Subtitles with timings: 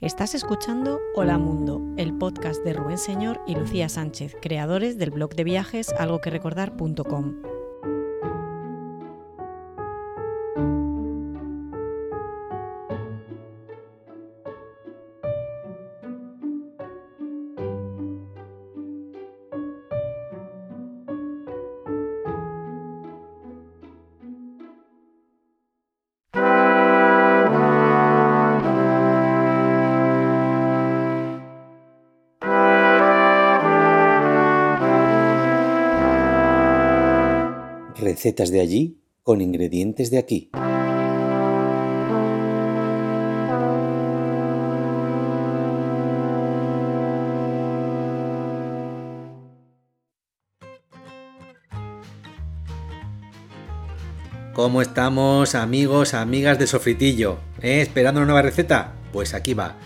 [0.00, 5.34] Estás escuchando Hola Mundo, el podcast de Rubén Señor y Lucía Sánchez, creadores del blog
[5.34, 7.57] de viajes algoquerecordar.com.
[38.18, 40.50] Recetas de allí con ingredientes de aquí.
[54.52, 57.38] ¿Cómo estamos amigos, amigas de Sofritillo?
[57.62, 57.82] ¿Eh?
[57.82, 58.94] ¿Esperando una nueva receta?
[59.12, 59.76] Pues aquí va.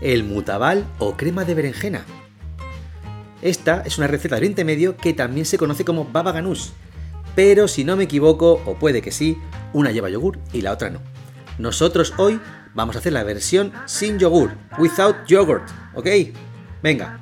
[0.00, 2.06] El mutabal o crema de berenjena.
[3.42, 6.72] Esta es una receta de Oriente Medio que también se conoce como baba ganús
[7.34, 9.38] pero si no me equivoco, o puede que sí,
[9.72, 11.00] una lleva yogur y la otra no.
[11.58, 12.40] Nosotros hoy
[12.74, 16.08] vamos a hacer la versión sin yogur, without yogurt, ¿ok?
[16.82, 17.20] Venga.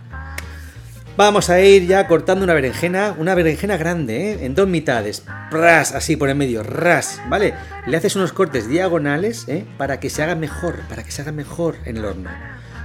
[1.15, 4.47] Vamos a ir ya cortando una berenjena, una berenjena grande, ¿eh?
[4.47, 7.53] en dos mitades, ras, así por el medio, ras, ¿vale?
[7.87, 9.67] Le haces unos cortes diagonales, ¿eh?
[9.77, 12.31] Para que se haga mejor, para que se haga mejor en el horno.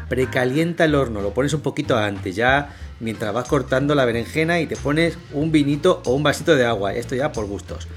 [0.09, 4.67] Precalienta el horno, lo pones un poquito antes, ya mientras vas cortando la berenjena y
[4.67, 7.87] te pones un vinito o un vasito de agua, esto ya por gustos.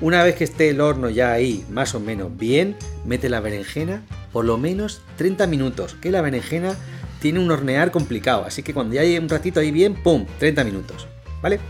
[0.00, 4.02] Una vez que esté el horno ya ahí más o menos bien, mete la berenjena
[4.32, 6.74] por lo menos 30 minutos, que la berenjena
[7.20, 10.26] tiene un hornear complicado, así que cuando ya hay un ratito ahí bien, ¡pum!
[10.38, 11.06] 30 minutos,
[11.40, 11.60] ¿vale?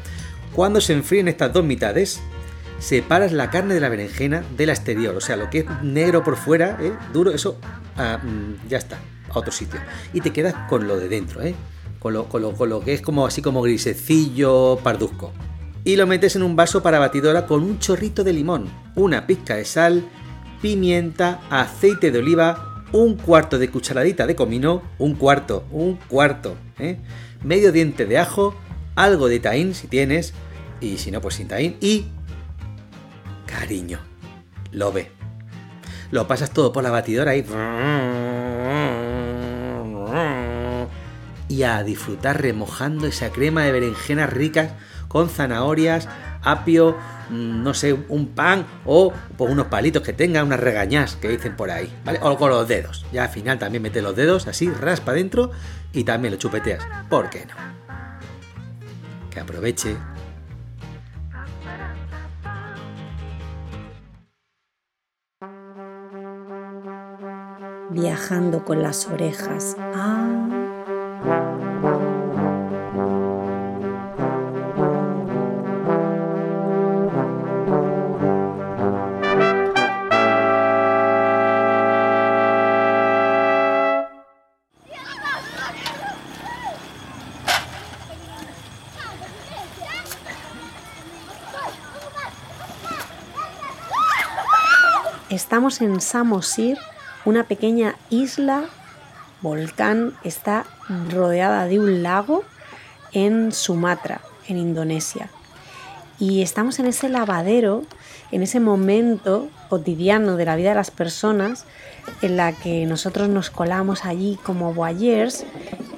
[0.53, 2.21] Cuando se enfríen estas dos mitades,
[2.79, 6.25] separas la carne de la berenjena de la exterior, o sea, lo que es negro
[6.25, 6.93] por fuera, ¿eh?
[7.13, 7.59] duro, eso
[7.97, 8.99] ah, mm, ya está,
[9.35, 9.81] a otro sitio.
[10.13, 11.55] Y te quedas con lo de dentro, ¿eh?
[12.05, 15.33] con lo, que es como así como grisecillo, parduzco.
[15.85, 19.55] Y lo metes en un vaso para batidora con un chorrito de limón, una pizca
[19.57, 20.05] de sal,
[20.61, 26.99] pimienta, aceite de oliva, un cuarto de cucharadita de comino, un cuarto, un cuarto, ¿eh?
[27.43, 28.55] medio diente de ajo,
[28.97, 30.35] algo de taín si tienes,
[30.83, 32.07] y si no, pues sin taín, y
[33.47, 33.99] cariño,
[34.73, 35.11] lo ve.
[36.11, 37.43] Lo pasas todo por la batidora y
[41.55, 44.73] y a disfrutar remojando esa crema de berenjenas ricas
[45.07, 46.09] con zanahorias,
[46.43, 46.97] apio,
[47.31, 51.55] mm, no sé, un pan o pues, unos palitos que tengan, unas regañas que dicen
[51.55, 52.19] por ahí, ¿vale?
[52.23, 53.07] O con los dedos.
[53.13, 55.53] Ya al final también mete los dedos así, raspa dentro
[55.93, 56.85] y también lo chupeteas.
[57.09, 57.55] ¿Por qué no?
[59.31, 59.97] Que aproveche.
[67.91, 69.77] Viajando con las orejas.
[69.79, 70.44] Ah.
[95.55, 96.79] Estamos en Samosir,
[97.25, 98.65] una pequeña isla
[99.41, 100.65] volcán está
[101.13, 102.43] rodeada de un lago
[103.13, 105.29] en Sumatra, en Indonesia.
[106.19, 107.85] Y estamos en ese lavadero,
[108.33, 111.67] en ese momento cotidiano de la vida de las personas
[112.21, 115.45] en la que nosotros nos colamos allí como voyeurs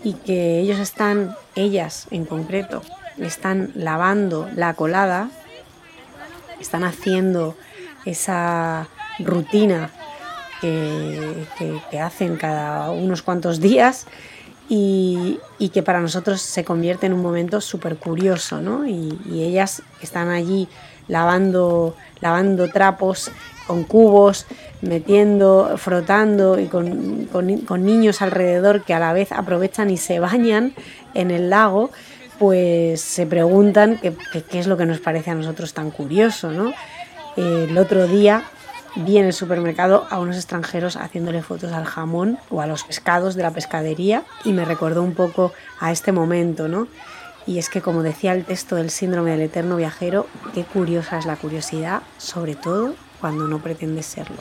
[0.04, 2.82] y que ellos están, ellas en concreto,
[3.16, 5.30] están lavando la colada,
[6.60, 7.56] están haciendo
[8.04, 9.90] esa rutina
[10.60, 14.06] que, hacen cada unos cuantos días
[14.68, 15.38] y,
[15.72, 18.86] que para nosotros se convierte en un momento súper curioso, ¿no?
[18.86, 20.68] Y, ellas están allí
[21.08, 23.30] lavando, lavando trapos
[23.66, 24.46] con cubos,
[24.80, 30.74] metiendo, frotando y con, niños alrededor que a la vez aprovechan y se bañan
[31.14, 31.90] en el lago,
[32.38, 34.14] pues se preguntan qué,
[34.58, 36.72] es lo que nos parece a nosotros tan curioso, ¿no?
[37.36, 38.44] El otro día
[38.96, 43.34] vi en el supermercado a unos extranjeros haciéndole fotos al jamón o a los pescados
[43.34, 46.88] de la pescadería y me recordó un poco a este momento, ¿no?
[47.46, 51.26] Y es que como decía el texto del síndrome del eterno viajero, qué curiosa es
[51.26, 54.36] la curiosidad, sobre todo cuando no pretende serlo.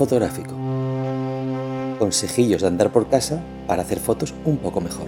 [0.00, 0.54] Fotográfico.
[1.98, 5.06] Consejillos de andar por casa para hacer fotos un poco mejor.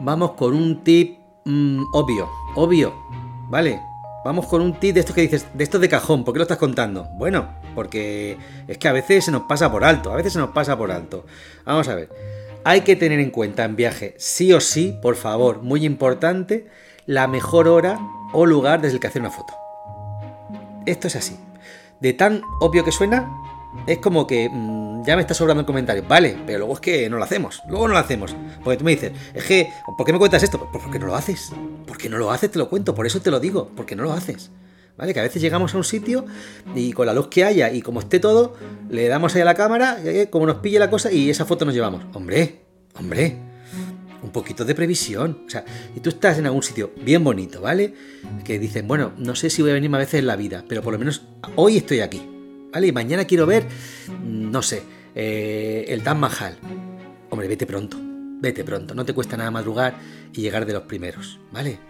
[0.00, 2.26] Vamos con un tip mm, obvio,
[2.56, 2.94] obvio,
[3.50, 3.82] ¿vale?
[4.24, 6.44] Vamos con un tip de estos que dices, de estos de cajón, ¿por qué lo
[6.44, 7.04] estás contando?
[7.18, 8.36] Bueno, porque
[8.68, 10.90] es que a veces se nos pasa por alto, a veces se nos pasa por
[10.90, 11.24] alto.
[11.64, 12.08] Vamos a ver,
[12.64, 16.68] hay que tener en cuenta en viaje, sí o sí, por favor, muy importante,
[17.06, 17.98] la mejor hora
[18.32, 19.54] o lugar desde el que hacer una foto.
[20.86, 21.36] Esto es así.
[22.00, 23.28] De tan obvio que suena,
[23.86, 26.04] es como que mm, ya me está sobrando el comentario.
[26.06, 27.62] Vale, pero luego es que no lo hacemos.
[27.68, 28.34] Luego no lo hacemos.
[28.62, 30.68] Porque tú me dices, es que, ¿por qué me cuentas esto?
[30.70, 31.52] Pues porque no lo haces.
[31.86, 32.94] Porque no lo haces, te lo cuento.
[32.94, 33.70] Por eso te lo digo.
[33.76, 34.50] Porque no lo haces.
[35.02, 35.14] ¿Vale?
[35.14, 36.26] Que a veces llegamos a un sitio
[36.76, 38.54] y con la luz que haya y como esté todo,
[38.88, 41.64] le damos ahí a la cámara, eh, como nos pille la cosa y esa foto
[41.64, 42.04] nos llevamos.
[42.14, 42.60] Hombre,
[42.94, 43.36] hombre,
[44.22, 45.42] un poquito de previsión.
[45.44, 45.64] O sea,
[45.96, 47.94] y tú estás en algún sitio bien bonito, ¿vale?
[48.44, 50.82] Que dicen, bueno, no sé si voy a venir más veces en la vida, pero
[50.82, 51.24] por lo menos
[51.56, 52.22] hoy estoy aquí.
[52.72, 52.86] ¿Vale?
[52.86, 53.66] Y mañana quiero ver,
[54.24, 54.84] no sé,
[55.16, 56.58] eh, el Taj Mahal.
[57.28, 57.96] Hombre, vete pronto,
[58.40, 58.94] vete pronto.
[58.94, 59.96] No te cuesta nada madrugar
[60.32, 61.80] y llegar de los primeros, ¿vale?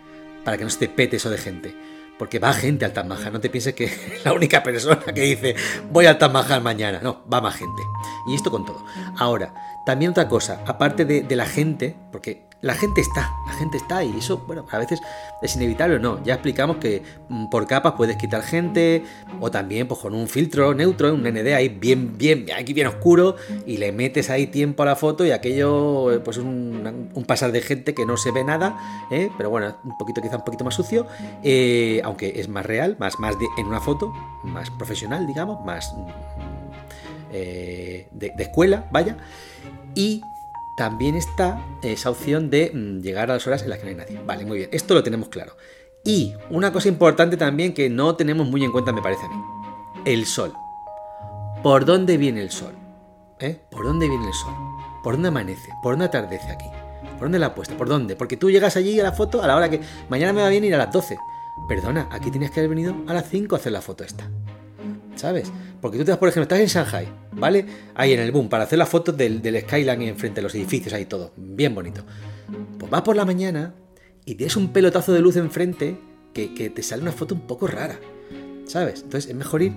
[0.46, 1.91] Para que no se te pete eso de gente.
[2.18, 5.20] Porque va gente al Taj Mahal, no te pienses que es la única persona que
[5.22, 5.56] dice
[5.90, 7.00] voy al Taj Mahal mañana.
[7.02, 7.82] No, va más gente.
[8.28, 8.84] Y esto con todo.
[9.18, 9.52] Ahora,
[9.84, 14.04] también otra cosa, aparte de, de la gente, porque la gente está, la gente está
[14.04, 15.00] y eso, bueno, a veces
[15.42, 16.22] es inevitable o no.
[16.22, 19.02] Ya explicamos que mm, por capas puedes quitar gente
[19.40, 23.34] o también pues con un filtro neutro, un ND ahí bien, bien, aquí bien oscuro
[23.66, 27.50] y le metes ahí tiempo a la foto y aquello, eh, pues un, un pasar
[27.50, 28.78] de gente que no se ve nada,
[29.10, 29.28] ¿eh?
[29.36, 31.08] pero bueno, un poquito quizá un poquito más sucio,
[31.42, 34.12] eh, aunque es más real, más, más de, en una foto,
[34.44, 36.06] más profesional, digamos, más mm,
[37.32, 39.16] eh, de, de escuela, vaya.
[39.94, 40.22] Y
[40.76, 43.96] también está esa opción de mm, llegar a las horas en las que no hay
[43.96, 44.20] nadie.
[44.24, 45.56] Vale, muy bien, esto lo tenemos claro.
[46.04, 49.42] Y una cosa importante también que no tenemos muy en cuenta, me parece a mí.
[50.04, 50.52] El sol.
[51.62, 52.74] ¿Por dónde viene el sol?
[53.38, 53.60] ¿Eh?
[53.70, 54.54] ¿Por dónde viene el sol?
[55.02, 55.70] ¿Por dónde amanece?
[55.82, 56.66] ¿Por dónde atardece aquí?
[57.12, 57.76] ¿Por dónde la ha puesto?
[57.76, 58.16] ¿Por dónde?
[58.16, 60.64] Porque tú llegas allí a la foto a la hora que mañana me va bien
[60.64, 61.16] ir a las 12.
[61.68, 64.28] Perdona, aquí tienes que haber venido a las 5 a hacer la foto esta.
[65.22, 65.52] ¿Sabes?
[65.80, 67.64] Porque tú te vas, por ejemplo, estás en Shanghai, ¿vale?
[67.94, 70.92] Ahí en el boom, para hacer las fotos del, del skyline enfrente de los edificios,
[70.94, 72.04] ahí todo, bien bonito.
[72.76, 73.72] Pues vas por la mañana
[74.24, 75.96] y tienes un pelotazo de luz enfrente
[76.34, 78.00] que, que te sale una foto un poco rara,
[78.66, 79.02] ¿sabes?
[79.04, 79.74] Entonces es mejor ir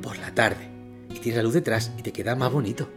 [0.00, 0.70] por la tarde
[1.10, 2.88] y tienes la luz detrás y te queda más bonito.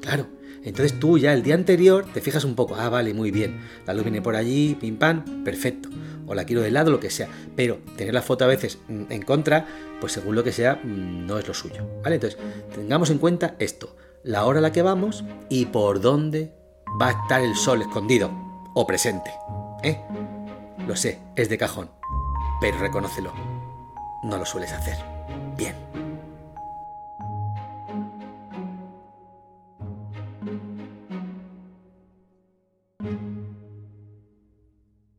[0.00, 0.26] Claro.
[0.64, 3.94] Entonces tú ya el día anterior te fijas un poco, ah, vale, muy bien, la
[3.94, 5.88] luz viene por allí, pim pam, perfecto.
[6.26, 7.28] O la quiero de lado, lo que sea.
[7.56, 9.66] Pero tener la foto a veces mm, en contra,
[10.00, 11.86] pues según lo que sea, mm, no es lo suyo.
[12.02, 12.16] ¿Vale?
[12.16, 12.38] Entonces,
[12.74, 16.54] tengamos en cuenta esto, la hora a la que vamos y por dónde
[17.00, 18.30] va a estar el sol escondido
[18.74, 19.30] o presente.
[19.82, 20.00] ¿Eh?
[20.86, 21.90] Lo sé, es de cajón,
[22.60, 23.32] pero reconócelo.
[24.24, 24.96] No lo sueles hacer.
[25.56, 25.91] Bien.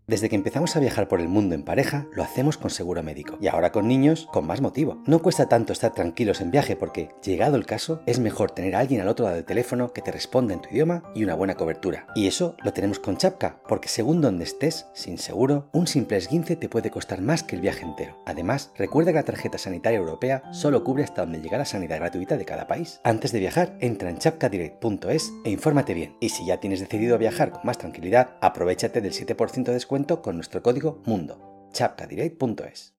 [0.05, 3.37] Desde que empezamos a viajar por el mundo en pareja, lo hacemos con seguro médico.
[3.39, 5.01] Y ahora con niños, con más motivo.
[5.07, 8.79] No cuesta tanto estar tranquilos en viaje porque, llegado el caso, es mejor tener a
[8.79, 11.55] alguien al otro lado del teléfono que te responda en tu idioma y una buena
[11.55, 12.07] cobertura.
[12.15, 16.57] Y eso lo tenemos con Chapka, porque según donde estés, sin seguro, un simple esguince
[16.57, 18.17] te puede costar más que el viaje entero.
[18.25, 22.35] Además, recuerda que la tarjeta sanitaria europea solo cubre hasta donde llega la sanidad gratuita
[22.35, 22.99] de cada país.
[23.05, 26.17] Antes de viajar, entra en chapkadirect.es e infórmate bien.
[26.19, 30.37] Y si ya tienes decidido viajar con más tranquilidad, aprovechate del 7% de descuento con
[30.37, 32.95] nuestro código MUNDO, chapcadirect.es.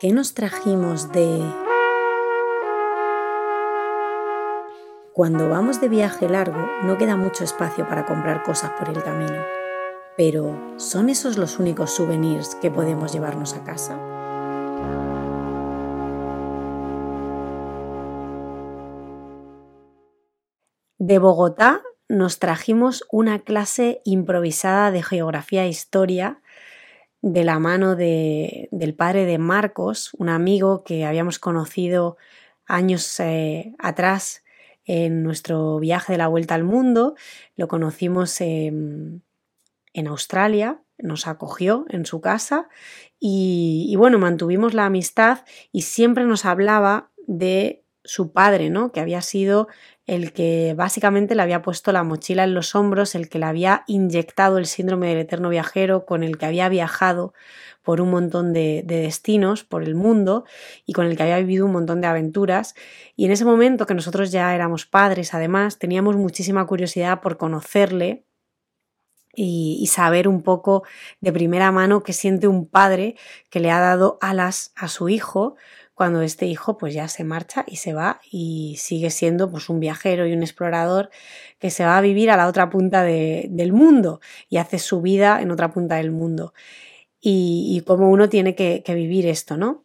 [0.00, 1.44] ¿Qué nos trajimos de...
[5.12, 9.44] Cuando vamos de viaje largo no queda mucho espacio para comprar cosas por el camino,
[10.16, 13.96] pero ¿son esos los únicos souvenirs que podemos llevarnos a casa?
[20.98, 26.42] De Bogotá nos trajimos una clase improvisada de geografía e historia
[27.22, 32.16] de la mano del padre de Marcos, un amigo que habíamos conocido
[32.66, 34.42] años eh, atrás
[34.84, 37.14] en nuestro viaje de la vuelta al mundo.
[37.54, 39.22] Lo conocimos en
[39.94, 42.68] Australia, nos acogió en su casa
[43.20, 48.90] y, y, bueno, mantuvimos la amistad y siempre nos hablaba de su padre, ¿no?
[48.90, 49.68] Que había sido
[50.10, 53.84] el que básicamente le había puesto la mochila en los hombros, el que le había
[53.86, 57.32] inyectado el síndrome del eterno viajero, con el que había viajado
[57.84, 60.44] por un montón de, destinos por el mundo
[60.84, 62.74] y con el que había vivido un montón de aventuras.
[63.14, 68.24] Y en ese momento que nosotros ya éramos padres, además, teníamos muchísima curiosidad por conocerle
[69.32, 70.82] y, y, saber un poco
[71.20, 73.14] de primera mano qué siente un padre
[73.48, 75.54] que le ha dado alas a su hijo
[76.00, 79.80] cuando este hijo pues ya se marcha y se va y sigue siendo pues un
[79.80, 81.10] viajero y un explorador
[81.58, 85.42] que se va a vivir a la otra punta del mundo y hace su vida
[85.42, 86.54] en otra punta del mundo
[87.20, 89.84] y, cómo uno tiene que, que, vivir esto, ¿no?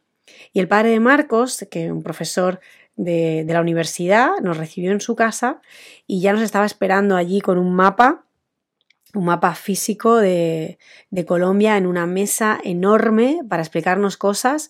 [0.53, 2.61] Y el padre de Marcos, que un profesor
[2.95, 5.59] de, de la universidad, nos recibió en su casa
[6.07, 8.25] y ya nos estaba esperando allí con un mapa
[9.15, 10.77] un mapa físico de,
[11.09, 14.69] de, Colombia en una mesa enorme para explicarnos cosas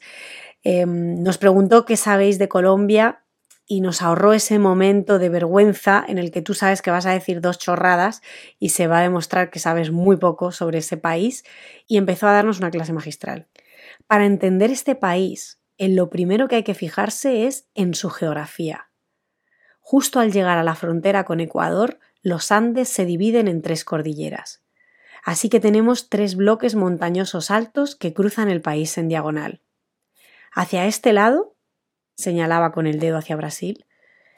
[0.65, 3.23] eh, nos preguntó qué sabéis de Colombia
[3.67, 7.11] y nos ahorró ese momento de vergüenza en el que tú sabes que vas a
[7.11, 8.21] decir dos chorradas
[8.57, 11.43] y se va a demostrar que sabes muy poco sobre ese país
[11.87, 13.47] y empezó a darnos una clase magistral.
[14.07, 18.89] Para entender este país, en lo primero que hay que fijarse es en su geografía.
[19.81, 24.63] Justo al llegar a la frontera con Ecuador, los Andes se dividen en tres cordilleras.
[25.23, 29.61] Así que tenemos tres bloques montañosos altos que cruzan el país en diagonal.
[30.55, 31.57] Hacia este lado,
[32.15, 33.85] señalaba con el dedo hacia Brasil,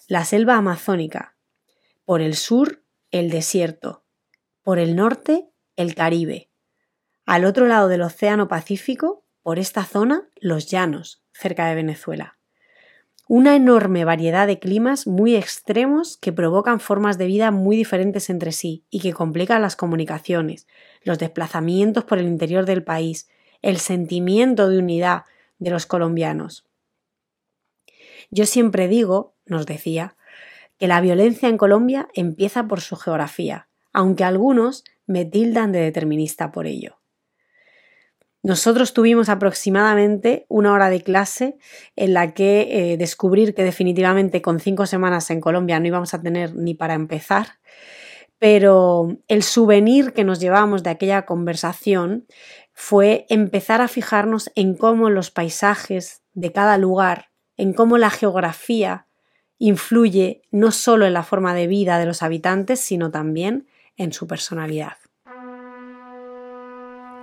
[0.07, 1.37] la selva amazónica,
[2.05, 4.03] por el sur el desierto,
[4.63, 6.49] por el norte el Caribe,
[7.27, 12.39] al otro lado del Océano Pacífico, por esta zona, los llanos, cerca de Venezuela.
[13.27, 18.53] Una enorme variedad de climas muy extremos que provocan formas de vida muy diferentes entre
[18.53, 20.65] sí y que complican las comunicaciones,
[21.03, 23.29] los desplazamientos por el interior del país,
[23.61, 25.23] el sentimiento de unidad,
[25.59, 26.65] de los colombianos.
[28.29, 30.15] Yo siempre digo, nos decía,
[30.77, 36.51] que la violencia en Colombia empieza por su geografía, aunque algunos me tildan de determinista
[36.51, 36.99] por ello.
[38.43, 41.57] Nosotros tuvimos aproximadamente una hora de clase
[41.95, 46.21] en la que eh, descubrir que definitivamente con cinco semanas en Colombia no íbamos a
[46.21, 47.59] tener ni para empezar,
[48.39, 52.27] pero el souvenir que nos llevamos de aquella conversación
[52.79, 59.07] fue empezar a fijarnos en cómo los paisajes de cada lugar, en cómo la geografía
[59.57, 63.67] influye no solo en la forma de vida de los habitantes, sino también
[63.97, 64.97] en su personalidad.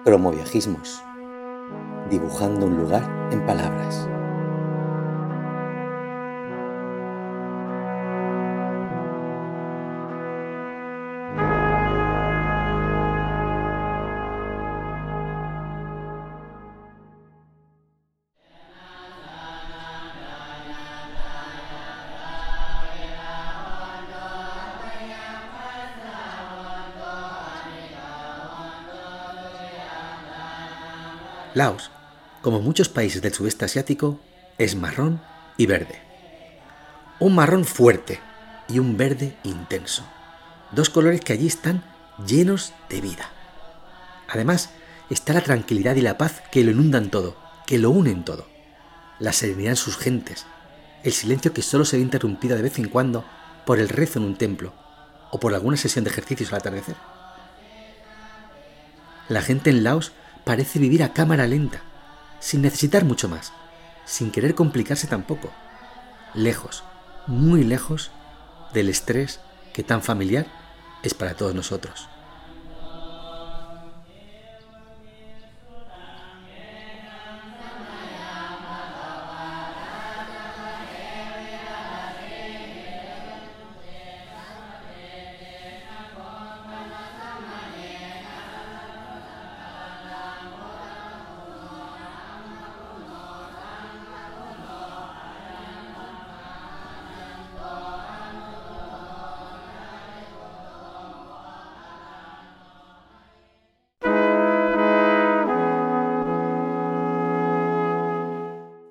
[0.05, 1.01] Cromoviajismos.
[2.11, 4.09] Dibujando un lugar en palabras.
[31.55, 31.91] Laos,
[32.43, 34.19] como muchos países del sudeste asiático,
[34.59, 35.23] es marrón
[35.57, 36.01] y verde.
[37.21, 38.21] Un marrón fuerte
[38.69, 40.05] y un verde intenso.
[40.73, 41.85] Dos colores que allí están
[42.27, 43.31] llenos de vida.
[44.29, 44.71] Además,
[45.11, 48.49] está la tranquilidad y la paz que lo inundan todo, que lo unen todo.
[49.21, 50.47] La serenidad en sus gentes,
[51.05, 53.25] el silencio que solo se ve interrumpido de vez en cuando
[53.65, 54.73] por el rezo en un templo
[55.31, 56.97] o por alguna sesión de ejercicios al atardecer.
[59.29, 60.13] La gente en Laos
[60.45, 61.83] parece vivir a cámara lenta,
[62.41, 63.53] sin necesitar mucho más,
[64.05, 65.51] sin querer complicarse tampoco,
[66.35, 66.85] lejos,
[67.27, 68.11] muy lejos
[68.73, 69.41] del estrés
[69.73, 70.47] que tan familiar
[71.03, 72.09] es para todos nosotros.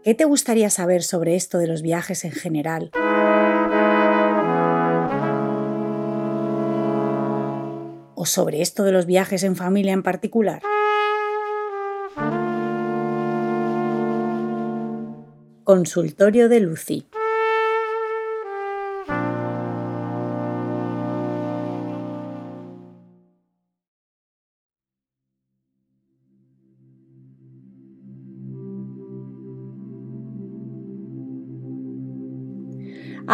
[0.04, 2.92] ¿Qué te gustaría saber sobre esto de los viajes en general?
[8.14, 10.62] ¿O sobre esto de los viajes en familia en particular?
[15.64, 17.08] Consultorio de Lucy.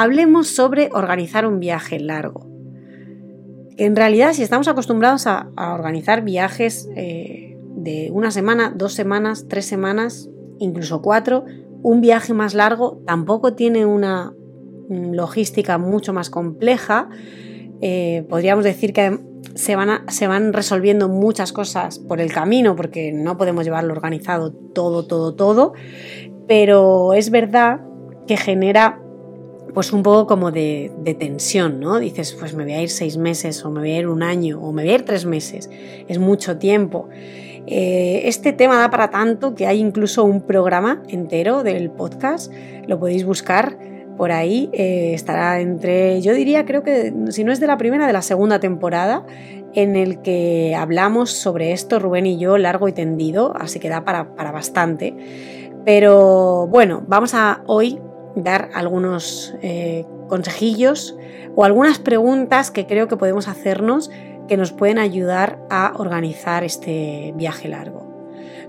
[0.01, 2.47] Hablemos sobre organizar un viaje largo.
[3.75, 9.65] En realidad, si estamos acostumbrados a, organizar viajes eh, de una semana, dos semanas, tres
[9.65, 11.43] semanas, incluso cuatro,
[11.83, 14.33] un viaje más largo tampoco tiene una
[14.89, 17.09] logística mucho más compleja.
[17.81, 19.19] Eh, podríamos decir que
[19.55, 25.35] se van resolviendo muchas cosas por el camino porque no podemos llevarlo organizado todo, todo,
[25.35, 25.73] todo.
[26.47, 27.81] Pero es verdad
[28.27, 29.01] que genera
[29.73, 31.99] pues un poco como de, tensión, ¿no?
[31.99, 34.59] Dices, pues me voy a ir seis meses o me voy a ir un año
[34.61, 35.69] o me voy a ir tres meses.
[36.07, 37.09] Es mucho tiempo.
[37.67, 42.51] Eh, este tema da para tanto que hay incluso un programa entero del podcast,
[42.87, 43.77] lo podéis buscar
[44.17, 48.05] por ahí, eh, estará entre, yo diría, creo que si no es de la primera,
[48.05, 49.25] de la segunda temporada,
[49.73, 54.03] en el que hablamos sobre esto, Rubén y yo, largo y tendido, así que da
[54.03, 55.15] para, para bastante.
[55.85, 57.99] Pero bueno, vamos a hoy
[58.43, 61.17] dar algunos eh, consejillos
[61.55, 64.09] o algunas preguntas que creo que podemos hacernos
[64.47, 68.07] que nos pueden ayudar a organizar este viaje largo.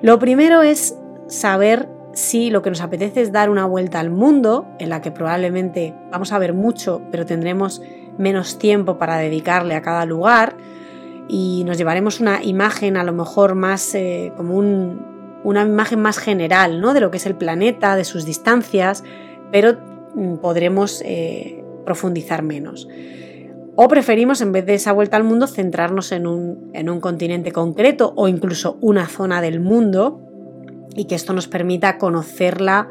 [0.00, 0.96] Lo primero es
[1.26, 5.10] saber si lo que nos apetece es dar una vuelta al mundo, en la que
[5.10, 7.82] probablemente vamos a ver mucho, pero tendremos
[8.18, 10.56] menos tiempo para dedicarle a cada lugar
[11.28, 16.80] y nos llevaremos una imagen a lo mejor más eh, como una imagen más general
[16.80, 16.92] ¿no?
[16.92, 19.04] de lo que es el planeta, de sus distancias,
[19.52, 19.76] pero
[20.14, 22.88] mm, podremos eh, profundizar menos.
[23.82, 28.28] O preferimos, en vez de esa vuelta al mundo, centrarnos en un, continente concreto o
[28.28, 30.20] incluso una zona del mundo
[30.94, 32.88] y que esto nos permita conocerla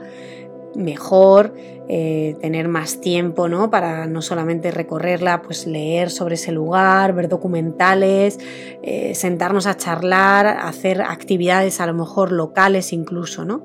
[0.76, 1.54] mejor,
[1.90, 3.70] eh, tener más tiempo, ¿no?
[3.70, 8.40] Para no solamente recorrerla, pues leer sobre ese lugar, ver documentales,
[8.82, 13.64] eh, sentarnos a charlar, hacer actividades a lo mejor locales incluso, ¿no?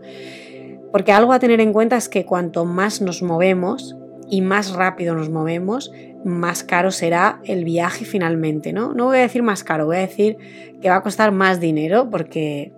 [0.94, 3.96] Porque algo a tener en cuenta es que cuanto más nos movemos
[4.30, 5.90] y más rápido nos movemos,
[6.24, 8.94] más caro será el viaje finalmente, ¿no?
[8.94, 10.36] No voy a decir más caro, voy a decir
[10.80, 12.72] que va a costar más dinero porque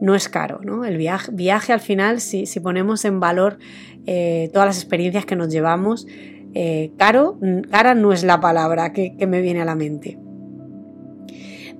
[0.00, 0.84] no es caro, ¿no?
[0.84, 3.58] El viaje, viaje al final, si, ponemos en valor
[4.06, 6.06] eh, todas las experiencias que nos llevamos,
[6.54, 7.36] eh, caro,
[7.68, 10.20] cara no es la palabra que, me viene a la mente.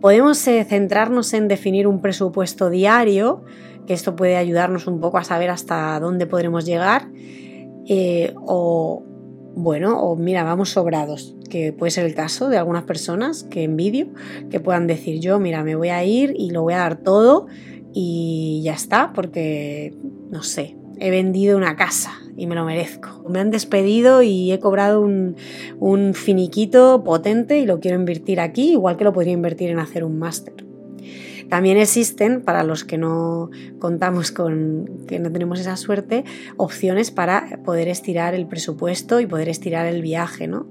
[0.01, 3.45] Podemos eh, centrarnos en definir un presupuesto diario,
[3.87, 7.09] que esto puede ayudarnos un poco a saber hasta dónde podremos llegar,
[8.47, 9.05] o
[9.57, 13.77] bueno, o mira, vamos sobrados, que puede ser el caso de algunas personas que en
[13.77, 14.09] vídeo
[14.51, 17.47] que puedan decir yo, mira, me voy a ir y lo voy a dar todo
[17.92, 19.94] y ya está, porque,
[20.31, 23.25] no sé, he vendido una casa y me lo merezco.
[23.29, 25.37] Me han despedido y he cobrado un,
[25.79, 30.03] un finiquito potente y lo quiero invertir aquí, igual que lo podría invertir en hacer
[30.03, 30.63] un máster.
[31.55, 36.25] También existen, para los que no contamos con, que no tenemos esa suerte,
[36.57, 40.67] opciones para poder estirar el presupuesto y poder estirar el viaje, ¿no?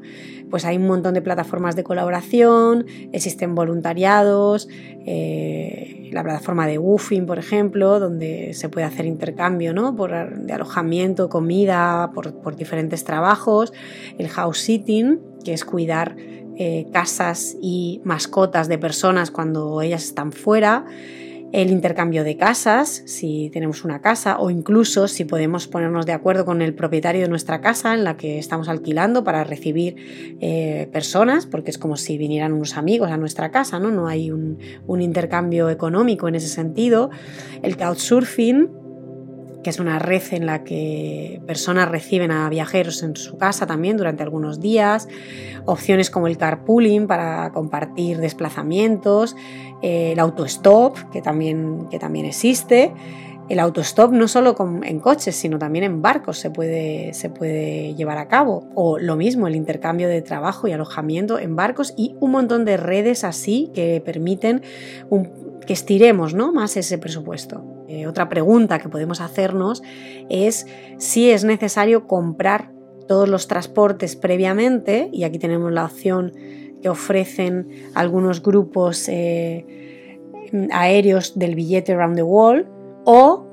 [0.49, 4.67] Pues hay un montón de plataformas de colaboración, existen voluntariados,
[5.05, 9.95] eh, la plataforma de Woofing, por ejemplo, donde se puede hacer intercambio ¿no?
[9.95, 13.71] por, de alojamiento, comida, por, por diferentes trabajos,
[14.17, 16.17] el house sitting, que es cuidar
[16.57, 20.85] eh, casas y mascotas de personas cuando ellas están fuera,
[21.53, 26.45] el intercambio de casas, si tenemos una casa, o incluso si podemos ponernos de acuerdo
[26.45, 29.95] con el propietario de nuestra casa en la que estamos alquilando para recibir
[30.41, 33.91] eh, personas, porque es como si vinieran unos amigos a nuestra casa, ¿no?
[33.91, 37.11] No hay un, un intercambio económico en ese sentido.
[37.61, 38.71] El couchsurfing,
[39.63, 43.97] que es una red en la que personas reciben a viajeros en su casa también
[43.97, 45.07] durante algunos días,
[45.65, 49.35] opciones como el carpooling para compartir desplazamientos,
[49.81, 52.93] eh, el autostop, que también, que también existe.
[53.49, 58.17] El autostop no solo en coches, sino también en barcos se puede, se puede llevar
[58.17, 58.69] a cabo.
[58.73, 62.77] O lo mismo, el intercambio de trabajo y alojamiento en barcos y un montón de
[62.77, 64.61] redes así que permiten
[65.65, 66.51] que estiremos ¿no?
[66.51, 67.63] más ese presupuesto.
[67.87, 69.81] Eh, otra pregunta que podemos hacernos
[70.29, 70.65] es
[70.97, 72.71] si es necesario comprar
[73.07, 76.33] todos los transportes previamente, y aquí tenemos la opción
[76.81, 80.19] que ofrecen algunos grupos eh,
[80.71, 82.67] aéreos del billete Round the Wall,
[83.05, 83.47] o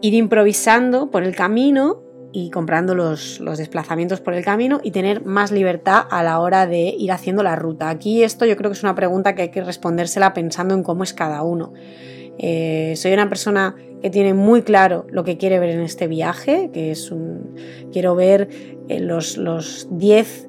[0.00, 2.01] ir improvisando por el camino
[2.32, 6.66] y comprando los, los, desplazamientos por el camino y tener más libertad a la hora
[6.66, 7.90] de ir haciendo la ruta.
[7.90, 11.04] Aquí esto yo creo que es una pregunta que hay que respondérsela pensando en cómo
[11.04, 11.72] es cada uno.
[12.38, 16.70] Eh, soy una persona que tiene muy claro lo que quiere ver en este viaje,
[16.72, 17.54] que es un...
[17.92, 18.48] Quiero ver
[18.88, 20.48] eh, los 10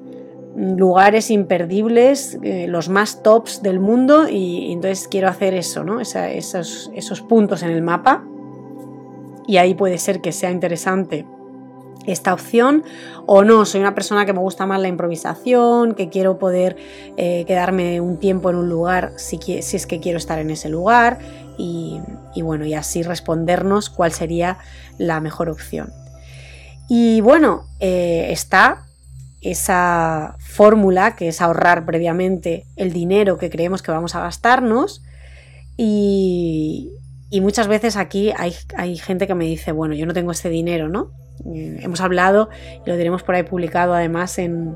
[0.56, 6.00] lugares imperdibles, eh, los más tops del mundo y, entonces quiero hacer eso, ¿no?
[6.00, 8.24] esos, esos puntos en el mapa
[9.46, 11.26] y ahí puede ser que sea interesante
[12.06, 12.84] esta opción
[13.26, 16.76] o no, soy una persona que me gusta más la improvisación, que quiero poder
[17.16, 21.18] eh, quedarme un tiempo en un lugar si, es que quiero estar en ese lugar
[21.56, 22.00] y,
[22.42, 24.58] bueno, y así respondernos cuál sería
[24.98, 25.92] la mejor opción.
[26.88, 28.86] Y bueno, eh, está
[29.40, 35.02] esa fórmula que es ahorrar previamente el dinero que creemos que vamos a gastarnos
[35.76, 36.90] y,
[37.30, 40.48] y muchas veces aquí hay, hay, gente que me dice, bueno, yo no tengo ese
[40.48, 41.10] dinero, ¿no?
[41.44, 42.48] Hemos hablado
[42.86, 44.74] y lo tenemos por ahí publicado además en,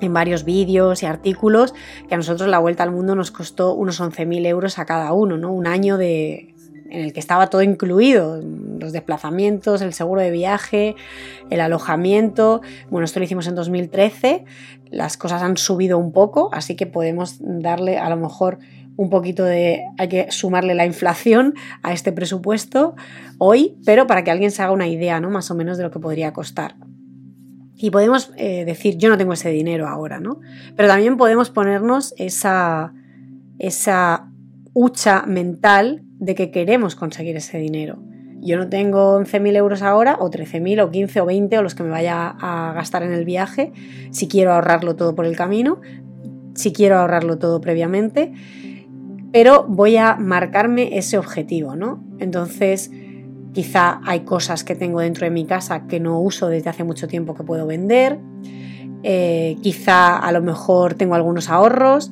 [0.00, 1.74] en varios vídeos y artículos
[2.08, 5.36] que a nosotros la vuelta al mundo nos costó unos 11.000 euros a cada uno,
[5.38, 5.52] ¿no?
[5.52, 6.54] Un año de,
[6.92, 8.38] en el que estaba todo incluido,
[8.78, 10.94] los desplazamientos, el seguro de viaje,
[11.48, 12.60] el alojamiento.
[12.90, 14.44] Bueno, esto lo hicimos en 2013,
[14.90, 18.58] las cosas han subido un poco, así que podemos darle a lo mejor
[18.96, 22.94] un poquito de, hay que sumarle la inflación a este presupuesto
[23.38, 25.30] hoy, pero para que alguien se haga una idea, ¿no?
[25.30, 26.76] Más o menos de lo que podría costar.
[27.76, 30.40] Y podemos eh, decir, yo no tengo ese dinero ahora, ¿no?
[30.76, 32.92] Pero también podemos ponernos esa,
[33.58, 34.30] esa
[34.72, 37.98] hucha mental de que queremos conseguir ese dinero.
[38.40, 41.82] Yo no tengo 11.000 euros ahora, o 13.000, o 15, o 20, o los que
[41.82, 43.72] me vaya a gastar en el viaje,
[44.10, 45.80] si quiero ahorrarlo todo por el camino,
[46.54, 48.32] si quiero ahorrarlo todo previamente
[49.32, 52.04] pero voy a marcarme ese objetivo, ¿no?
[52.18, 52.90] Entonces,
[53.52, 57.08] quizá hay cosas que tengo dentro de mi casa que no uso desde hace mucho
[57.08, 58.18] tiempo que puedo vender,
[59.02, 62.10] eh, quizá a lo mejor tengo algunos ahorros,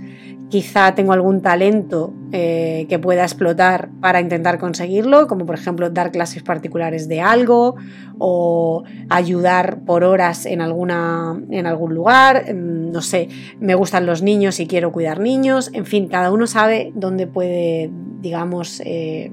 [0.51, 6.11] quizá tengo algún talento eh, que pueda explotar para intentar conseguirlo, como por ejemplo dar
[6.11, 7.77] clases particulares de algo
[8.19, 13.29] o ayudar por horas en, alguna, en algún lugar, mm, no sé,
[13.61, 17.91] me gustan los niños y quiero cuidar niños, en fin, cada uno sabe dónde puede,
[18.21, 19.33] digamos, eh,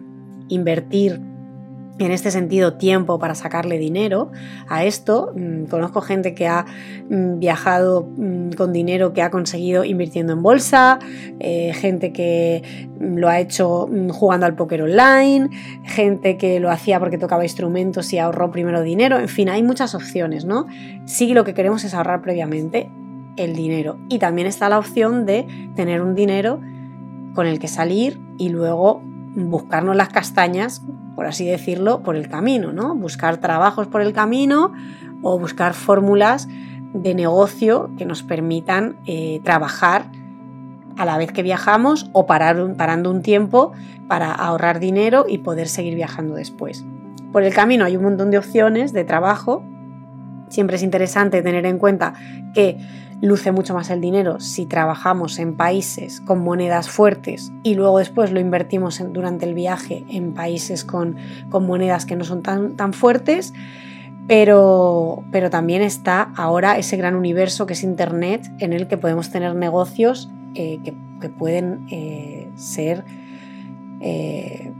[0.49, 1.19] invertir
[1.99, 4.31] en este sentido tiempo para sacarle dinero
[4.67, 5.33] a esto.
[5.35, 6.65] Mm, conozco gente que ha
[7.09, 10.99] mm, viajado mm, con dinero que ha conseguido invirtiendo en bolsa,
[11.39, 15.49] eh, gente que lo ha hecho jugando al póker online,
[15.83, 19.95] gente que lo hacía porque tocaba instrumentos y ahorró primero dinero, en fin, hay muchas
[19.95, 20.67] opciones, ¿no?
[21.05, 22.89] Sí lo que queremos es ahorrar previamente
[23.37, 26.59] el dinero y también está la opción de tener un dinero
[27.35, 29.01] con el que salir y luego
[29.35, 30.81] buscarnos las castañas
[31.17, 32.93] por así decirlo, por el camino, ¿no?
[32.93, 34.71] Buscar trabajos por el camino
[35.23, 36.47] o buscar fórmulas
[36.93, 40.11] de negocio que nos permitan eh, trabajar
[40.95, 43.71] a la vez que viajamos o parar parando un tiempo
[44.07, 46.85] para ahorrar dinero y poder seguir viajando después.
[47.31, 49.63] Por el camino hay un montón de opciones de trabajo.
[50.49, 52.13] Siempre es interesante tener en cuenta
[52.53, 52.77] que
[53.21, 58.31] luce mucho más el dinero si trabajamos en países con monedas fuertes y luego después
[58.31, 61.17] lo invertimos durante el viaje en países con,
[61.49, 63.53] monedas que no son tan, tan fuertes.
[64.27, 69.29] Pero, pero, también está ahora ese gran universo que es Internet en el que podemos
[69.29, 73.05] tener negocios eh, que, pueden eh, ser,
[74.01, 74.73] eh,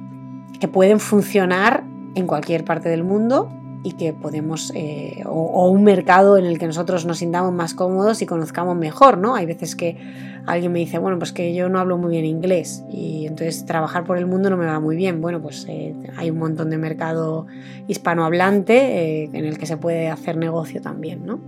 [0.59, 3.49] que pueden funcionar en cualquier parte del mundo
[3.83, 8.21] y que podemos, eh, o, un mercado en el que nosotros nos sintamos más cómodos
[8.21, 9.35] y conozcamos mejor, ¿no?
[9.35, 9.97] Hay veces que
[10.45, 14.03] alguien me dice, bueno, pues que yo no hablo muy bien inglés y entonces trabajar
[14.03, 15.21] por el mundo no me va muy bien.
[15.21, 17.47] Bueno, pues eh, hay un montón de mercado
[17.87, 21.39] hispanohablante eh, en el que se puede hacer negocio también, ¿no?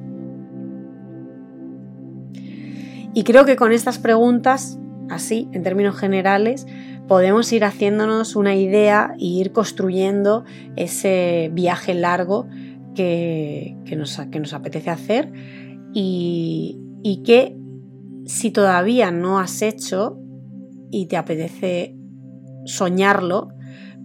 [3.14, 4.78] Y creo que con estas preguntas,
[5.10, 6.68] así, en términos generales,
[7.10, 10.46] podemos ir haciéndonos una idea e ir construyendo
[10.76, 12.48] ese viaje largo
[12.96, 15.32] que, nos, que nos, apetece hacer
[15.92, 16.78] y,
[17.26, 17.58] que
[18.26, 20.20] si todavía no has hecho
[20.92, 21.96] y te apetece
[22.66, 23.50] soñarlo,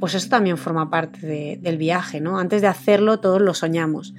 [0.00, 2.38] pues eso también forma parte del viaje, ¿no?
[2.38, 4.14] Antes de hacerlo todos lo soñamos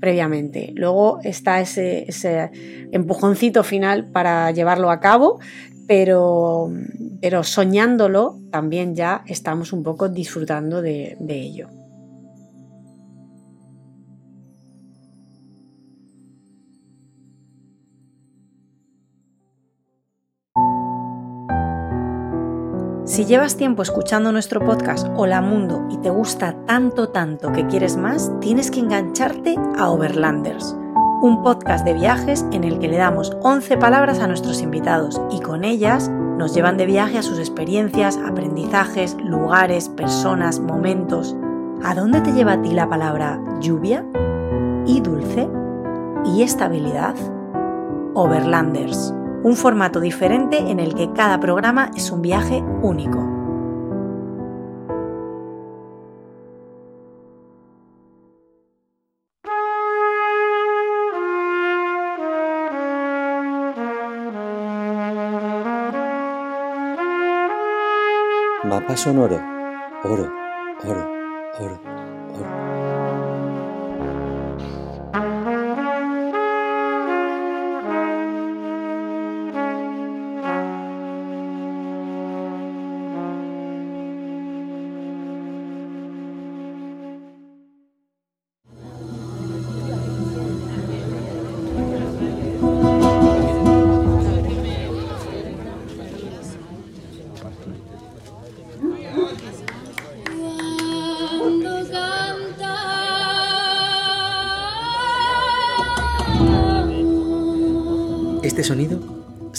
[0.00, 0.72] previamente.
[0.76, 2.50] Luego está ese, ese,
[2.90, 5.40] empujoncito final para llevarlo a cabo,
[5.90, 6.70] pero,
[7.20, 11.68] pero soñándolo también ya estamos un poco disfrutando de, de ello.
[23.04, 27.96] Si llevas tiempo escuchando nuestro podcast Hola Mundo y te gusta tanto, tanto que quieres
[27.96, 30.76] más, tienes que engancharte a Overlanders,
[31.22, 35.40] un podcast de viajes en el que le damos 11 palabras a nuestros invitados y
[35.40, 41.36] con ellas nos llevan de viaje a sus experiencias, aprendizajes, lugares, personas, momentos.
[41.84, 44.04] ¿A dónde te lleva a ti la palabra lluvia?
[44.86, 45.48] ¿Y dulce?
[46.24, 47.14] ¿Y estabilidad?
[48.14, 53.39] Overlanders un formato diferente en el que cada programa es un viaje único.
[68.90, 69.36] パショる。
[70.04, 70.24] おる。
[70.92, 71.00] ル、
[71.60, 71.99] オル、オ。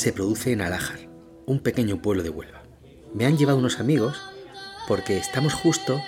[0.02, 0.98] Se produce en Alájar,
[1.46, 2.64] un pequeño pueblo de Huelva.
[3.14, 4.20] Me han llevado unos amigos
[4.88, 6.02] porque estamos justo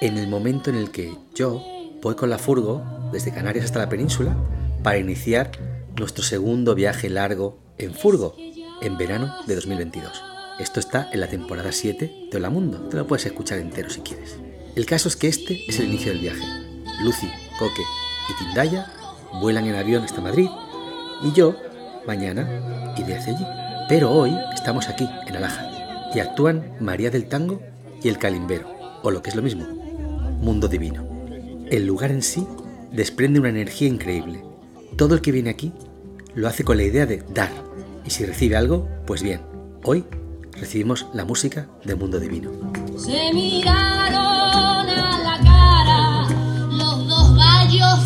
[0.00, 1.62] en el momento en el que yo
[2.02, 2.82] voy con la furgo
[3.12, 4.36] desde Canarias hasta la península
[4.82, 5.52] para iniciar
[5.96, 8.34] nuestro segundo viaje largo en furgo
[8.82, 10.24] en verano de 2022.
[10.58, 14.00] Esto está en la temporada 7 de Hola Mundo, te lo puedes escuchar entero si
[14.00, 14.38] quieres.
[14.74, 16.42] El caso es que este es el inicio del viaje.
[17.04, 17.30] Lucy,
[17.60, 17.84] Coque
[18.28, 18.92] y Tindaya
[19.40, 20.48] vuelan en avión hasta Madrid
[21.22, 21.54] y yo
[22.06, 23.44] Mañana iré hacia allí.
[23.88, 27.60] Pero hoy estamos aquí, en Alaja, y actúan María del Tango
[28.02, 28.68] y el Calimbero,
[29.02, 29.64] o lo que es lo mismo,
[30.40, 31.04] Mundo Divino.
[31.70, 32.46] El lugar en sí
[32.92, 34.42] desprende una energía increíble.
[34.96, 35.72] Todo el que viene aquí
[36.34, 37.50] lo hace con la idea de dar,
[38.04, 39.40] y si recibe algo, pues bien,
[39.84, 40.04] hoy
[40.52, 42.50] recibimos la música de Mundo Divino.
[42.96, 46.28] Se miraron a la cara
[46.70, 48.05] los dos gallos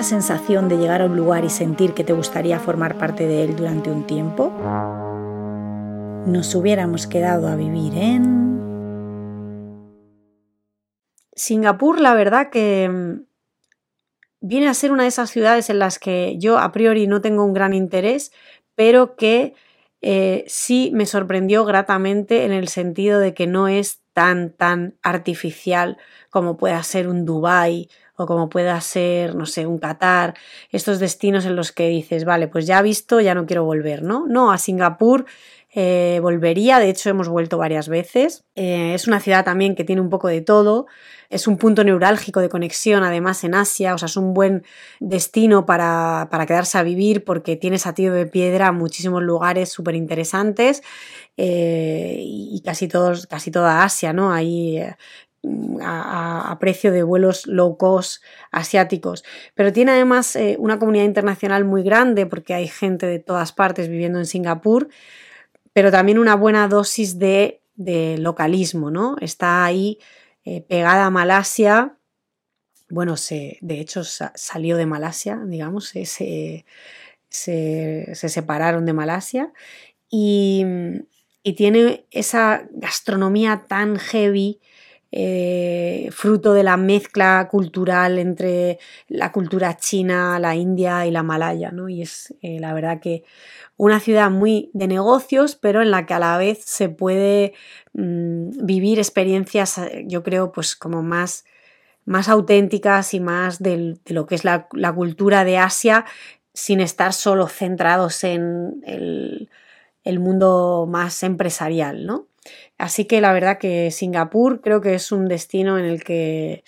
[0.00, 3.44] esa sensación de llegar a un lugar y sentir que te gustaría formar parte de
[3.44, 4.50] él durante un tiempo?
[6.26, 8.50] Nos hubiéramos quedado a vivir en...
[11.34, 13.26] Singapur, la verdad que mm,
[14.40, 17.44] viene a ser una de esas ciudades en las que yo a priori no tengo
[17.44, 18.32] un gran interés,
[18.74, 19.54] pero que
[20.00, 25.98] eh, sí me sorprendió gratamente en el sentido de que no es tan, tan artificial
[26.30, 27.88] como pueda ser un Dubai
[28.20, 30.34] o como pueda ser, no sé, un Qatar,
[30.70, 34.02] estos destinos en los que dices, vale, pues ya he visto, ya no quiero volver,
[34.02, 34.26] ¿no?
[34.28, 35.24] No, a Singapur
[35.72, 38.44] eh, volvería, de hecho hemos vuelto varias veces.
[38.56, 40.86] Eh, es una ciudad también que tiene un poco de todo,
[41.30, 44.64] es un punto neurálgico de conexión además en Asia, o sea, es un buen
[44.98, 50.82] destino para, para quedarse a vivir porque tienes a de piedra muchísimos lugares súper interesantes
[51.36, 54.32] eh, y casi, todos, casi toda Asia, ¿no?
[54.32, 54.78] Ahí
[55.82, 59.24] a, a, precio de vuelos low cost asiáticos.
[59.54, 63.88] Pero tiene además eh, una comunidad internacional muy grande porque hay gente de todas partes
[63.88, 64.88] viviendo en Singapur,
[65.72, 69.16] pero también una buena dosis de, de localismo, ¿no?
[69.20, 69.98] Está ahí
[70.44, 71.96] eh, pegada a Malasia.
[72.90, 76.64] Bueno, se, de hecho sa salió de Malasia, digamos, se, se,
[77.28, 79.52] se separaron de Malasia
[80.10, 80.66] y,
[81.44, 84.60] y, tiene esa gastronomía tan heavy
[85.12, 88.78] eh, fruto de la mezcla cultural entre
[89.08, 91.88] la cultura china, la india y la malaya, ¿no?
[91.88, 93.24] Y es eh, la verdad que
[93.76, 97.54] una ciudad muy de negocios, pero en la que a la vez se puede
[97.94, 101.44] mmm, vivir experiencias, eh, yo creo, pues como más,
[102.04, 106.04] más auténticas y más de, de lo que es la, la, cultura de Asia,
[106.54, 109.50] sin estar solo centrados en el,
[110.04, 112.29] el mundo más empresarial, ¿no?
[112.78, 116.64] Así que la verdad que Singapur creo que es un destino en el que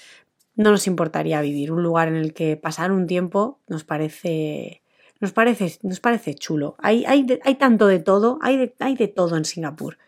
[0.55, 4.83] no nos importaría vivir, un lugar en el que pasar un tiempo nos parece,
[5.21, 6.77] nos parece, nos parece chulo.
[6.79, 9.99] Hay, hay, hay tanto de todo, hay de, hay de todo en Singapur.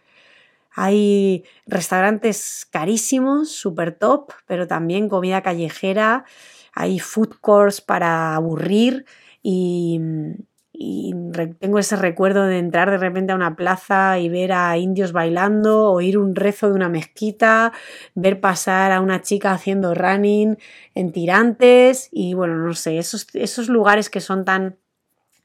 [0.77, 6.25] Hay restaurantes carísimos, super top, pero también comida callejera,
[6.73, 9.07] hay food courts para aburrir
[9.41, 10.01] y,
[10.77, 11.15] y
[11.61, 15.93] tengo ese recuerdo de entrar de repente a una plaza y ver a indios bailando,
[15.93, 17.73] oír un rezo de una mezquita,
[18.17, 20.59] ver pasar a una chica haciendo running
[20.97, 24.77] en tirantes y bueno, no sé, esos, esos lugares que son tan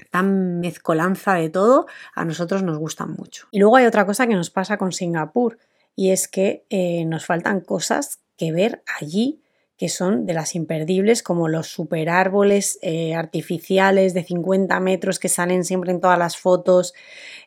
[0.09, 3.47] tan mezcolanza de todo, a nosotros nos gustan mucho.
[3.51, 5.59] Y luego hay otra cosa que nos pasa con Singapur
[5.95, 9.41] y es que eh, nos faltan cosas que ver allí
[9.79, 15.29] que son de las imperdibles, como los super árboles eh, artificiales de 50 metros que
[15.29, 16.93] salen siempre en todas las fotos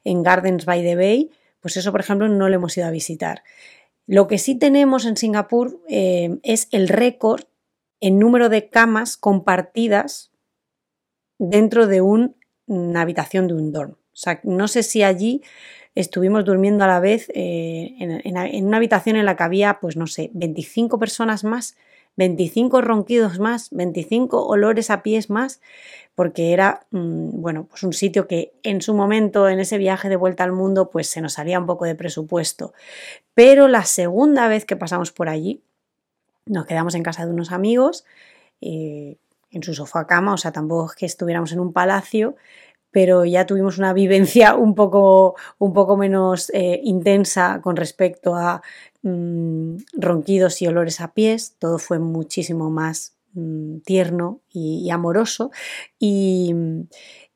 [0.03, 1.31] en Gardens by the Bay,
[1.61, 3.43] pues eso, por ejemplo, no lo hemos ido a visitar.
[4.07, 7.45] Lo que sí tenemos en Singapur eh, es el récord
[8.01, 10.33] en número de camas compartidas
[11.39, 13.93] dentro de un, una habitación de un dorm.
[13.93, 15.43] O sea, no sé si allí
[15.95, 20.07] estuvimos durmiendo a la vez eh, en, una habitación en la que había, pues no
[20.07, 21.77] sé, 25 personas más
[22.17, 25.61] 25 ronquidos más, 25 olores a pies más,
[26.15, 30.17] porque era, mmm, bueno, pues un sitio que en su momento, en ese viaje de
[30.17, 32.75] vuelta al mundo, pues se nos salía un poco de presupuesto.
[33.35, 35.63] Pero la segunda vez que pasamos por allí,
[36.47, 38.05] nos quedamos en casa de unos amigos,
[38.61, 39.17] eh,
[39.51, 42.37] en su sofá cama, o sea, tampoco es que estuviéramos en un palacio,
[42.91, 48.63] pero ya tuvimos una vivencia un poco, un poco menos eh, intensa con respecto a
[49.03, 55.51] mmm, ronquidos y olores a pies, todo fue muchísimo más mmm, tierno y, amoroso.
[55.99, 56.55] Y,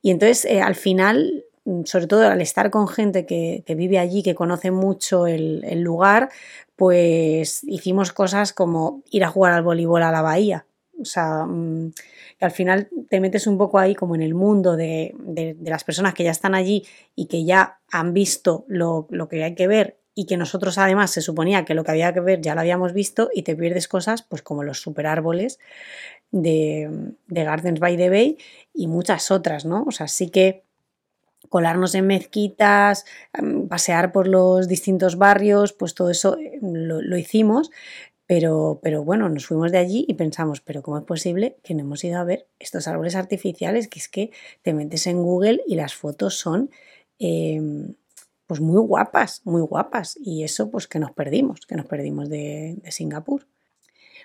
[0.02, 1.44] entonces eh, al final,
[1.84, 6.30] sobre todo al estar con gente que, vive allí, que conoce mucho el, lugar,
[6.76, 10.66] pues hicimos cosas como ir a jugar al voleibol a la bahía.
[11.00, 11.92] O sea, mm,
[12.38, 15.14] que al final te metes un poco ahí como en el mundo de,
[15.62, 19.66] las personas que ya están allí y que ya han visto lo que hay que
[19.66, 22.62] ver y que nosotros además se suponía que lo que había que ver ya lo
[22.62, 25.60] habíamos visto y te pierdes cosas pues como los superárboles
[26.30, 28.38] de, de Gardens by the Bay
[28.72, 29.84] y muchas otras, ¿no?
[29.86, 30.64] O sea, sí que
[31.50, 33.04] colarnos en mezquitas,
[33.34, 37.70] em, pasear por los distintos barrios, pues todo eso eh, lo, lo hicimos,
[38.26, 41.82] pero, pero bueno, nos fuimos de allí y pensamos, pero ¿cómo es posible que no
[41.82, 43.86] hemos ido a ver estos árboles artificiales?
[43.86, 44.30] Que es que
[44.62, 46.70] te metes en Google y las fotos son
[47.18, 47.94] em,
[48.46, 50.16] pues muy guapas, muy guapas.
[50.20, 53.46] Y eso pues que nos perdimos, que nos perdimos de, Singapur.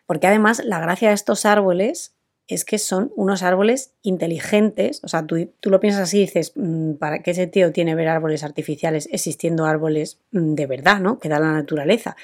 [0.05, 2.15] Porque además la gracia de estos árboles
[2.47, 5.01] es que son unos árboles inteligentes.
[5.03, 8.09] O sea, tú, tú lo piensas así y dices, "Mm, ¿para qué sentido tiene ver
[8.09, 11.17] árboles artificiales existiendo árboles mm, de verdad, ¿no?
[11.19, 12.17] Que da la naturaleza.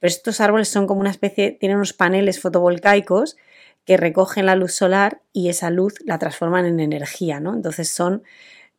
[0.00, 3.36] Pero estos árboles son como una especie, tienen unos paneles fotovoltaicos
[3.84, 7.54] que recogen la luz solar y esa luz la transforman en energía, ¿no?
[7.54, 8.22] Entonces son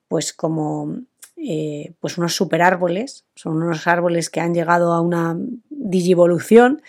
[0.08, 1.00] pues como
[1.42, 5.38] eh, pues unos superárboles, son unos árboles que han llegado a una
[5.70, 6.82] digivolución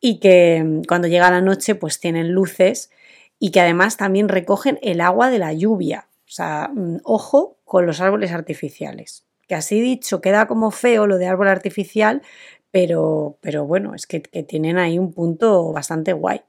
[0.00, 2.90] y que mm, cuando llega la noche pues tienen luces
[3.38, 6.08] y que además también recogen el agua de la lluvia.
[6.26, 9.26] O sea, mm, ojo con los árboles artificiales.
[9.46, 12.22] Que así dicho, queda como feo lo de árbol artificial,
[12.70, 16.40] pero, pero bueno, es que, que tienen ahí un punto bastante guay.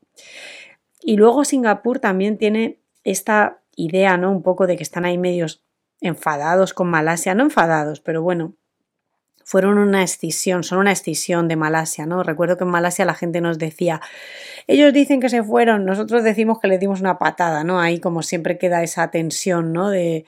[1.01, 4.31] Y luego Singapur también tiene esta idea, ¿no?
[4.31, 5.63] Un poco de que están ahí medios
[6.01, 8.55] enfadados con Malasia, no enfadados, pero bueno,
[9.45, 12.23] fueron una escisión, son una escisión de Malasia, ¿no?
[12.23, 14.01] Recuerdo que en Malasia la gente nos decía,
[14.67, 17.79] ellos dicen que se fueron, nosotros decimos que les dimos una patada, ¿no?
[17.79, 19.89] Ahí como siempre queda esa tensión, ¿no?
[19.89, 20.25] De,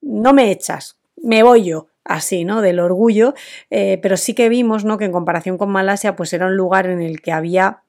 [0.00, 2.62] no me echas, me voy yo, así, ¿no?
[2.62, 3.34] Del orgullo,
[3.70, 4.98] eh, pero sí que vimos, ¿no?
[4.98, 7.82] Que en comparación con Malasia, pues era un lugar en el que había,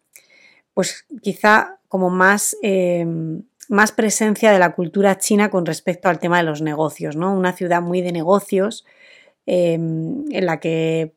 [0.74, 2.58] pues quizá como más...
[2.62, 3.06] Eh,
[3.70, 7.34] más presencia de la cultura china con respecto al tema de los negocios, ¿no?
[7.34, 8.86] Una ciudad muy de negocios,
[9.46, 11.14] eh, en la que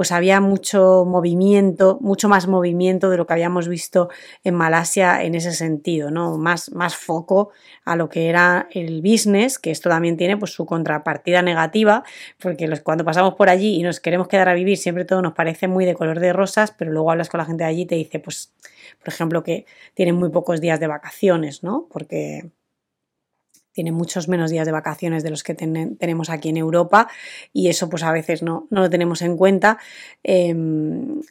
[0.00, 4.08] pues había mucho movimiento, mucho más movimiento de lo que habíamos visto
[4.44, 6.38] en Malasia en ese sentido, ¿no?
[6.38, 7.50] Más, más foco
[7.84, 12.02] a lo que era el business, que esto también tiene pues su contrapartida negativa,
[12.40, 15.34] porque los, cuando pasamos por allí y nos queremos quedar a vivir, siempre todo nos
[15.34, 17.86] parece muy de color de rosas, pero luego hablas con la gente de allí y
[17.86, 18.54] te dice, pues,
[19.00, 21.88] por ejemplo, que tienen muy pocos días de vacaciones, ¿no?
[21.92, 22.48] Porque
[23.72, 27.08] tienen muchos menos días de vacaciones de los que ten tenemos aquí en Europa
[27.52, 29.78] y eso pues a veces no, no lo tenemos en cuenta,
[30.24, 30.54] eh,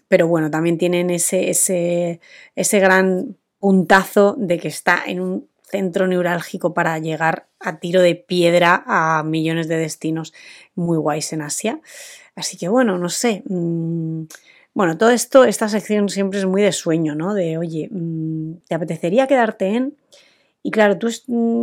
[0.07, 2.19] pero bueno, también tienen ese, ese,
[2.55, 8.15] ese gran puntazo de que está en un centro neurálgico para llegar a tiro de
[8.15, 10.33] piedra a millones de destinos
[10.75, 11.81] muy guays en Asia.
[12.35, 13.43] Así que bueno, no sé.
[13.45, 14.23] Mmm,
[14.73, 17.33] bueno, todo esto, esta sección siempre es muy de sueño, ¿no?
[17.33, 19.97] De, oye, mmm, ¿te apetecería quedarte en...?
[20.63, 21.09] Y claro, tú,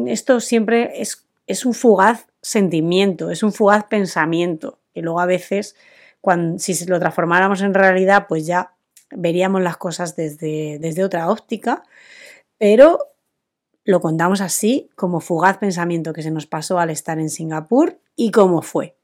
[0.08, 5.76] esto siempre es, es, un fugaz sentimiento, es un fugaz pensamiento, que luego a veces,
[6.20, 8.74] cuando, si lo transformáramos en realidad, pues ya
[9.10, 11.82] veríamos las cosas desde, desde otra óptica,
[12.58, 12.98] pero
[13.84, 18.30] lo contamos así, como fugaz pensamiento que se nos pasó al estar en Singapur y
[18.30, 18.96] cómo fue.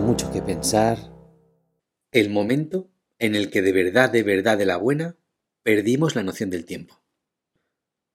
[0.00, 0.98] Mucho que pensar.
[2.12, 5.16] El momento en el que de verdad, de verdad, de la buena,
[5.62, 7.02] perdimos la noción del tiempo.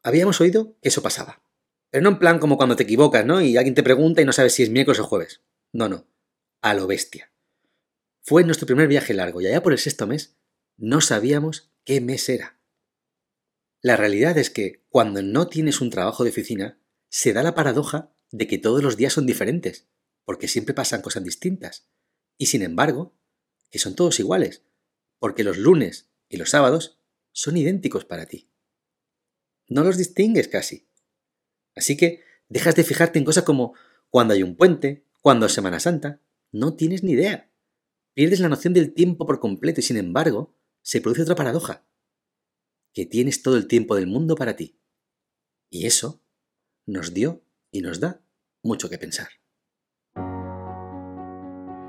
[0.03, 1.41] Habíamos oído que eso pasaba.
[1.89, 3.41] Pero no en plan como cuando te equivocas, ¿no?
[3.41, 5.41] Y alguien te pregunta y no sabes si es miércoles o jueves.
[5.71, 6.07] No, no.
[6.61, 7.31] A lo bestia.
[8.21, 10.35] Fue nuestro primer viaje largo y allá por el sexto mes
[10.77, 12.59] no sabíamos qué mes era.
[13.81, 16.79] La realidad es que cuando no tienes un trabajo de oficina,
[17.09, 19.87] se da la paradoja de que todos los días son diferentes,
[20.25, 21.87] porque siempre pasan cosas distintas.
[22.37, 23.15] Y sin embargo,
[23.69, 24.63] que son todos iguales,
[25.19, 26.99] porque los lunes y los sábados
[27.31, 28.49] son idénticos para ti.
[29.67, 30.89] No los distingues casi.
[31.75, 33.73] Así que dejas de fijarte en cosas como
[34.09, 36.21] cuando hay un puente, cuando es Semana Santa,
[36.51, 37.51] no tienes ni idea.
[38.13, 41.85] Pierdes la noción del tiempo por completo y sin embargo se produce otra paradoja,
[42.93, 44.79] que tienes todo el tiempo del mundo para ti.
[45.69, 46.23] Y eso
[46.85, 48.23] nos dio y nos da
[48.61, 49.29] mucho que pensar.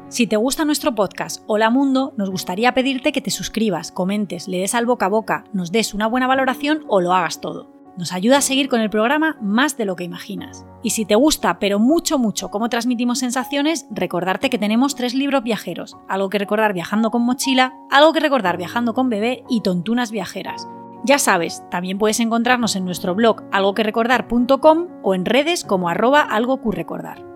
[0.09, 4.59] Si te gusta nuestro podcast Hola Mundo, nos gustaría pedirte que te suscribas, comentes, le
[4.59, 7.72] des al boca a boca, nos des una buena valoración o lo hagas todo.
[7.98, 10.64] Nos ayuda a seguir con el programa más de lo que imaginas.
[10.84, 15.42] Y si te gusta, pero mucho, mucho, cómo transmitimos sensaciones, recordarte que tenemos tres libros
[15.42, 15.96] viajeros.
[16.07, 20.68] Algo que recordar viajando con mochila, algo que recordar viajando con bebé y tontunas viajeras.
[21.04, 27.36] Ya sabes, también puedes encontrarnos en nuestro blog algoquerecordar.com o en redes como arroba algocurecordar.